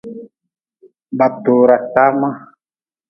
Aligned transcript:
Ba 1.17 1.27
tora 1.43 1.75
tama. 1.93 2.29